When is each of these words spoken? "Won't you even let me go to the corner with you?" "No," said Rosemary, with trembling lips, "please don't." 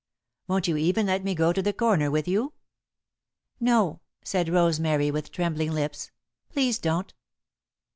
"Won't 0.47 0.67
you 0.67 0.77
even 0.77 1.05
let 1.05 1.23
me 1.23 1.35
go 1.35 1.53
to 1.53 1.61
the 1.61 1.73
corner 1.73 2.09
with 2.09 2.27
you?" 2.27 2.53
"No," 3.59 4.01
said 4.23 4.49
Rosemary, 4.49 5.11
with 5.11 5.31
trembling 5.31 5.73
lips, 5.73 6.09
"please 6.49 6.79
don't." 6.79 7.13